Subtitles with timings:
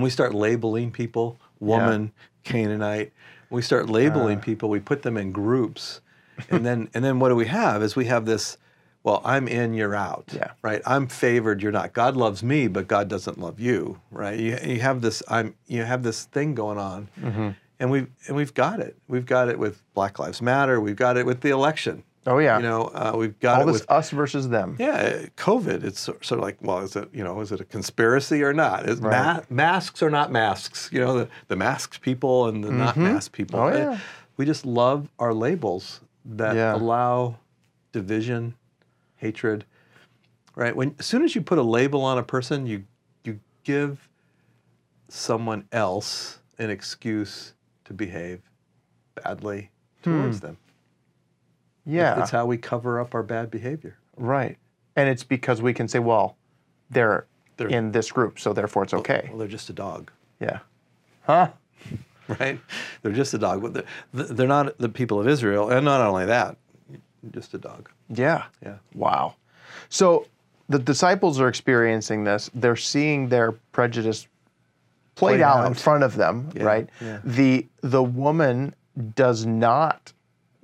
[0.00, 2.10] when we start labeling people, woman,
[2.42, 3.12] Canaanite,
[3.50, 4.40] when we start labeling Uh.
[4.40, 6.00] people, we put them in groups,
[6.48, 7.82] and then and then what do we have?
[7.82, 8.56] Is we have this.
[9.02, 10.24] Well, I'm in, you're out.
[10.34, 10.52] Yeah.
[10.62, 10.82] Right.
[10.86, 11.92] I'm favored, you're not.
[11.94, 13.98] God loves me, but God doesn't love you.
[14.10, 14.38] Right.
[14.38, 15.22] You, you have this.
[15.28, 15.54] I'm.
[15.66, 17.50] You have this thing going on, Mm-hmm.
[17.78, 18.96] and we've and we've got it.
[19.06, 20.80] We've got it with Black Lives Matter.
[20.80, 22.04] We've got it with the election.
[22.26, 22.58] Oh yeah.
[22.58, 24.76] You know, uh, we've got All it this with us versus them.
[24.78, 25.82] yeah, COVID.
[25.84, 28.86] It's sort of like, well, is it you know, is it a conspiracy or not?
[28.88, 29.36] Is Right.
[29.36, 30.90] ma- masks or not masks?
[30.92, 33.58] You know, the, the masked people and the not masked people.
[33.60, 33.98] Oh, yeah.
[34.36, 36.74] We just love our labels that Yeah.
[36.74, 37.36] allow
[37.92, 38.54] division,
[39.16, 39.64] hatred.
[40.54, 40.76] Right.
[40.76, 42.84] When as soon as you put a label on a person, you
[43.24, 44.08] you give
[45.08, 48.42] someone else an excuse to behave
[49.14, 49.70] badly
[50.02, 50.58] towards them.
[51.90, 52.20] Yeah.
[52.20, 53.96] It's how we cover up our bad behavior.
[54.16, 54.56] right.
[54.96, 56.36] And it's because we can say, well,
[56.90, 59.26] they're, They're- in this group, so therefore it's oh, okay.
[59.28, 60.10] Well, they're just a dog.
[60.40, 60.58] yeah.
[61.22, 61.50] Huh?
[62.40, 62.58] right?
[63.02, 63.62] They're just a dog.
[63.62, 66.56] But they're, they're not the people of Israel, and not only that,
[67.30, 67.88] just a dog.
[68.08, 68.44] Yeah.
[68.62, 68.76] Yeah.
[68.94, 69.36] Wow.
[69.88, 70.26] So
[70.68, 72.50] the disciples are experiencing this.
[72.54, 74.26] They're seeing their prejudice
[75.14, 76.88] played, Played out, in front of them, Yeah, right?
[77.00, 77.20] yeah.
[77.24, 78.74] The the woman
[79.14, 80.12] does not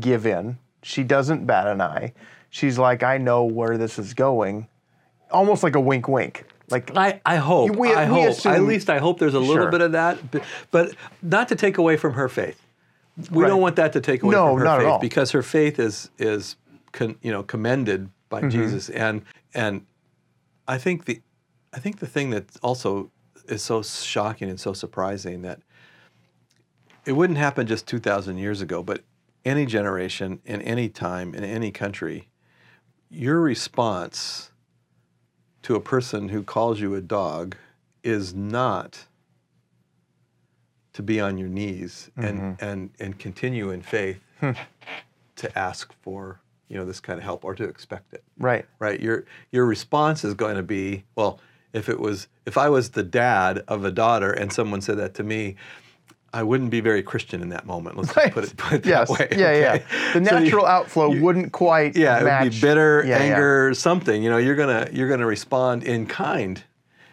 [0.00, 0.58] give in.
[0.88, 2.14] She doesn't bat an eye.
[2.48, 4.68] She's like, I know where this is going.
[5.30, 6.46] Almost like a wink wink.
[6.70, 7.76] Like I, I hope.
[7.76, 8.30] We- I we hope.
[8.30, 9.70] assume- At least I hope there's a little Sure.
[9.70, 12.58] bit of that, but, but not to take away from her faith.
[13.30, 13.48] We Right.
[13.48, 14.98] don't want that to take away No, from her not at faith all.
[14.98, 16.56] because her faith is is
[16.92, 18.50] con, you know commended by Mm-hmm.
[18.50, 19.22] Jesus and
[19.54, 19.84] and
[20.66, 21.20] I think the
[21.74, 23.10] I think the thing that also
[23.46, 25.60] is so shocking and so surprising that
[27.04, 29.02] it wouldn't happen just 2,000 years ago, but
[29.48, 32.28] any generation, in any time, in any country,
[33.10, 34.52] your response
[35.62, 37.56] to a person who calls you a dog
[38.02, 39.06] is not
[40.92, 42.64] to be on your knees and, mm-hmm.
[42.64, 44.20] and, and continue in faith
[45.36, 48.22] to ask for you know this kind of help or to expect it.
[48.38, 48.66] Right.
[48.78, 49.00] right?
[49.00, 51.40] Your your response is going to be well
[51.72, 55.14] if it was if i was the dad of a daughter and someone said that
[55.14, 55.56] to me
[56.34, 58.32] i wouldn't be very christian in that moment let's Right.
[58.32, 59.08] put it, put it yes.
[59.08, 59.60] that way Yeah, okay?
[59.60, 60.12] yeah.
[60.12, 63.24] The So you- natural outflow wouldn't quite yeah it would be bitter Yeah, yeah.
[63.34, 66.62] anger something you know you're gonna you're gonna respond in kind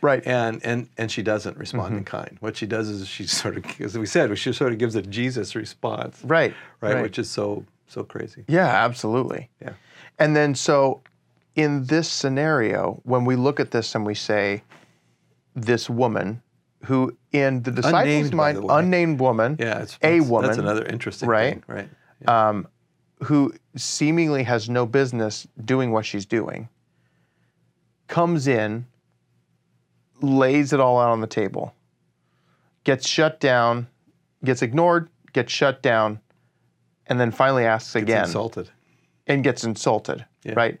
[0.00, 0.24] Right.
[0.26, 1.98] and and and she doesn't respond Mm-hmm.
[1.98, 4.78] in kind what she does is she sort of as we said she sort of
[4.78, 6.54] gives a jesus response right.
[6.80, 9.48] right, which is so so crazy Yeah, absolutely.
[9.62, 9.72] yeah
[10.20, 11.00] And then, so
[11.54, 14.62] in this scenario, when we look at this and we say,
[15.54, 16.42] this woman,
[16.84, 20.84] who in the disciples' Unnamed, mind, unnamed woman, yeah it's a that's, woman, that's another
[20.86, 21.54] interesting right?
[21.54, 21.88] thing right
[22.22, 22.48] yeah.
[22.48, 22.66] Um,
[23.24, 26.68] who seemingly has no business doing what she's doing,
[28.06, 28.86] comes in,
[30.20, 31.74] lays it all out on the table,
[32.84, 33.88] gets shut down,
[34.44, 36.20] gets ignored, gets shut down,
[37.06, 38.24] and then finally asks Gets again.
[38.24, 38.70] insulted
[39.26, 40.54] and gets insulted, Yeah.
[40.56, 40.80] right?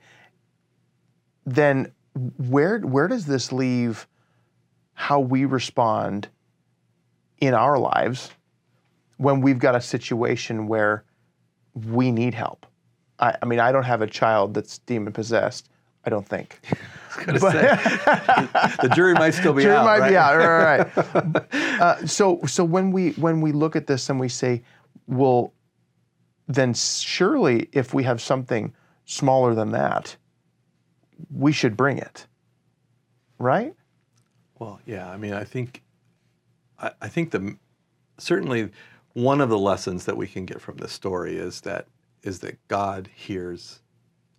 [1.44, 1.92] Then
[2.36, 4.06] where where does this leave
[4.98, 6.26] how we respond
[7.40, 8.32] in our lives
[9.18, 11.04] when we've got a situation where
[11.86, 12.66] we need help?
[13.20, 15.70] I, I mean, I don't have a child that's demon possessed.
[16.04, 16.58] I don't think.
[17.24, 17.50] gonna say.
[18.82, 19.84] the jury might still be Jury out.
[19.84, 20.10] might right?
[20.10, 20.36] be out.
[20.36, 21.54] Right, right, right.
[21.80, 24.62] uh, so, so when we when we look at this and we say,
[25.06, 25.52] well,
[26.48, 30.16] then surely if we have something smaller than that,
[31.30, 32.26] we should bring it,
[33.38, 33.74] right?
[34.58, 35.10] Well, yeah.
[35.10, 35.82] I mean, I think,
[36.78, 37.56] I, I think the
[38.18, 38.70] certainly
[39.14, 41.86] one of the lessons that we can get from this story is that
[42.22, 43.80] is that God hears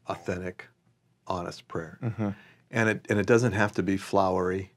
[0.07, 0.67] authentic,
[1.27, 2.29] honest prayer, mm-hmm.
[2.71, 4.71] and it and it doesn't have to be flowery.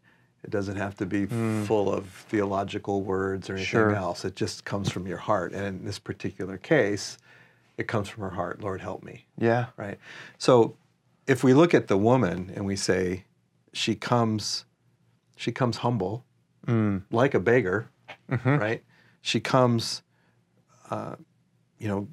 [0.44, 1.64] It doesn't have to be mm.
[1.66, 3.94] full of theological words or anything Sure.
[3.94, 4.24] else.
[4.24, 5.52] It just comes from your heart.
[5.52, 7.16] And in this particular case,
[7.76, 8.60] it comes from her heart.
[8.60, 9.26] Lord, help me.
[9.38, 9.66] Yeah.
[9.76, 9.98] right?
[10.38, 10.76] So
[11.28, 13.24] if we look at the woman and we say
[13.72, 14.64] she comes
[15.42, 16.24] she comes humble
[17.10, 17.88] like a beggar,
[18.28, 18.84] right?
[19.20, 20.02] She comes
[20.90, 21.16] uh,
[21.78, 22.06] you know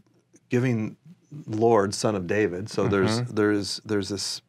[0.50, 0.98] giving
[1.46, 2.70] Lord son of David.
[2.70, 4.42] So there's there's there's this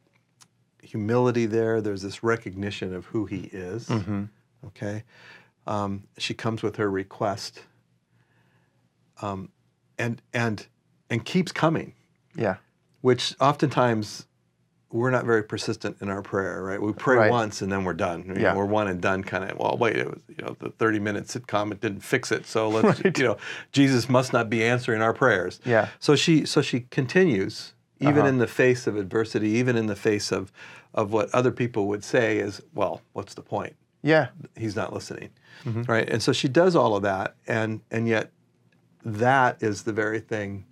[0.81, 3.87] humility there, there's this recognition of who he is.
[4.65, 5.03] Okay?
[5.67, 7.63] Um, she comes with her request.
[9.21, 9.49] Um,
[9.99, 10.65] and and
[11.11, 11.93] and keeps coming
[12.35, 12.55] Yeah.
[13.01, 14.25] which oftentimes
[14.91, 16.81] we're not very persistent in our prayer, right?
[16.81, 17.31] We pray Right.
[17.31, 18.23] once and then we're done.
[18.27, 19.57] You know, we're one and done kind of.
[19.57, 22.69] Well, wait, it was you know the thirty minute sitcom it didn't fix it, so
[22.75, 23.17] let's Right.
[23.17, 23.37] you know
[23.71, 25.59] Jesus must not be answering our prayers.
[25.65, 25.87] Yeah.
[25.99, 28.27] So she so she continues even Uh-huh.
[28.29, 30.51] in the face of adversity, even in the face of
[30.93, 33.75] of what other people would say is well, what's the point?
[34.03, 34.29] Yeah.
[34.57, 35.29] he's not listening,
[35.63, 35.83] Mm-hmm.
[35.83, 36.09] right?
[36.09, 38.31] And so she does all of that, and and yet
[39.05, 40.65] that is the very thing,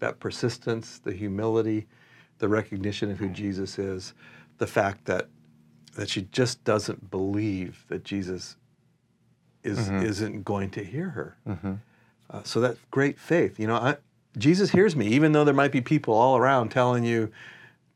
[0.00, 1.86] that persistence, the humility,
[2.38, 4.14] the recognition of who Jesus is,
[4.58, 5.28] the fact that
[5.96, 8.56] that she just doesn't believe that Jesus
[9.62, 10.04] is Mm-hmm.
[10.04, 11.36] isn't going to hear her.
[12.30, 13.58] Uh, so that's great faith.
[13.60, 13.96] You know, I,
[14.36, 17.30] Jesus hears me, even though there might be people all around telling you,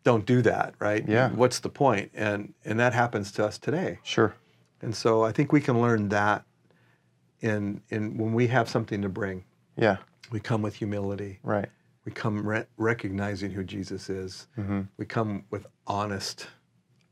[0.05, 1.07] "Don't do that." Right?
[1.09, 1.31] Yeah.
[1.31, 2.11] What's the point?
[2.15, 3.99] And and that happens to us today.
[4.03, 4.35] Sure.
[4.81, 6.45] And so I think we can learn that
[7.41, 9.45] in in when we have something to bring,
[9.77, 9.97] Yeah.
[10.31, 11.41] we come with humility.
[11.43, 11.69] Right.
[12.09, 14.47] We come re- recognizing who Jesus is.
[14.97, 16.47] We come with honest,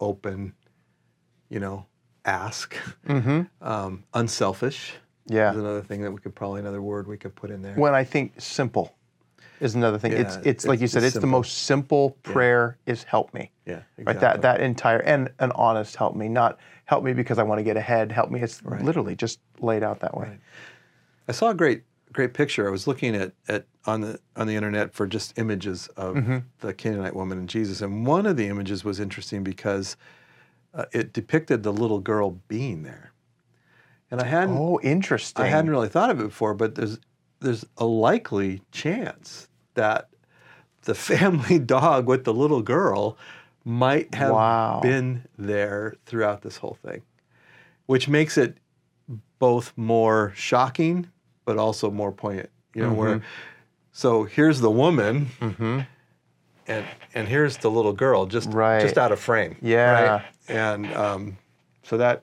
[0.00, 0.54] open,
[1.50, 1.84] you know,
[2.24, 2.74] ask,
[3.60, 4.94] um, unselfish.
[5.26, 5.50] Yeah.
[5.50, 7.74] is another thing that we could probably another word we could put in there.
[7.74, 8.96] When I think simple
[9.60, 10.12] is another thing.
[10.12, 13.50] it's Yeah, it's like you said, it's it's, the most simple prayer is help me.
[13.66, 14.18] yeah, Right.
[14.18, 17.64] That that entire and an honest help me, not help me because I want to
[17.64, 18.12] get ahead.
[18.12, 18.40] Help me.
[18.40, 20.28] It's literally just laid out that way.
[20.28, 20.40] Right.
[21.28, 21.82] I saw a great
[22.16, 22.66] great picture.
[22.66, 26.38] I was looking at, at on the on the internet for just images of Mm-hmm.
[26.60, 29.96] the Canaanite woman and Jesus, and one of the images was interesting because
[30.74, 33.12] uh, it depicted the little girl being there,
[34.10, 35.44] and I hadn't Oh, interesting.
[35.44, 36.98] I hadn't really thought of it before, but there's
[37.40, 40.08] there's a likely chance that
[40.82, 43.16] the family dog with the little girl
[43.64, 44.80] might have Wow.
[44.80, 47.02] been there throughout this whole thing,
[47.86, 48.56] which makes it
[49.38, 51.08] both more shocking
[51.46, 52.50] but also more poignant.
[52.74, 53.24] You know, where Mm-hmm.
[53.92, 55.28] so here's the woman,
[56.68, 56.84] and
[57.14, 58.82] and here's the little girl just Right.
[58.82, 59.56] just out of frame.
[59.62, 60.10] Yeah.
[60.16, 60.22] right?
[60.48, 61.38] and um,
[61.82, 62.22] so that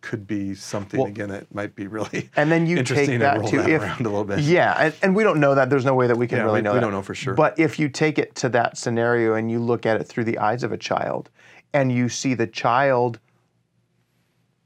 [0.00, 3.56] could be something Well- again that might be really And then you take that to
[3.58, 4.40] that if around a little bit.
[4.40, 5.68] yeah, and, and we don't know that.
[5.70, 6.72] There's no way that we can Yeah, really we- know.
[6.72, 6.80] we that.
[6.80, 7.34] don't know for sure.
[7.34, 10.38] But if you take it to that scenario and you look at it through the
[10.38, 11.30] eyes of a child,
[11.74, 13.18] and you see the child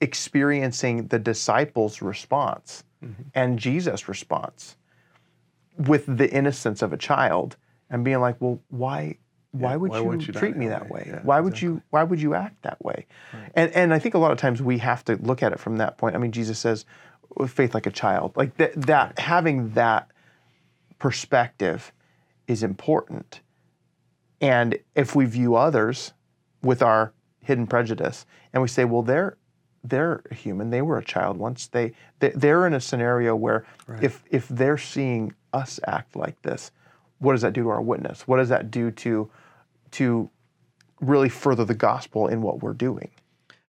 [0.01, 3.23] experiencing the disciples' response Mm-hmm.
[3.35, 4.77] and Jesus' response
[5.79, 7.57] with the innocence of a child,
[7.91, 9.19] and being like, "Well, why?"
[9.53, 11.05] Why Yeah, would why you, you treat me that way?
[11.07, 11.11] way?
[11.15, 13.07] Yeah, why would you why would you act that way?
[13.55, 15.79] And and I think a lot of times we have to look at it from
[15.79, 16.15] that point.
[16.15, 16.85] I mean, Jesus says,
[17.37, 20.11] "With faith like a child." Like that that having that
[20.99, 21.93] perspective
[22.47, 23.41] is important.
[24.41, 26.13] And if we view others
[26.63, 29.39] with our hidden prejudice and we say, "Well, they're
[29.89, 30.71] they're human.
[30.71, 31.67] They were a child once.
[31.69, 33.67] They, they they're in a scenario where
[34.03, 36.71] if if they're seeing us act like this,
[37.19, 38.27] what does that do to our witness?
[38.27, 39.31] What does that do to
[39.93, 40.31] to
[41.01, 43.11] really further the gospel in what we're doing?